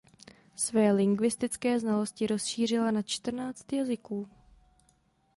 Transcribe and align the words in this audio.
Své 0.55 0.91
lingvistické 0.91 1.79
znalosti 1.79 2.27
rozšířila 2.27 2.91
na 2.91 3.01
čtrnáct 3.01 3.73
jazyků. 3.73 4.27